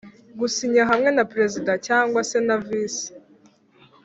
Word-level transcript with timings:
gusinya 0.39 0.83
hamwe 0.91 1.09
na 1.17 1.23
Perezida 1.31 1.71
cyangwa 1.87 2.19
se 2.29 2.37
na 2.47 2.57
visi 2.65 3.07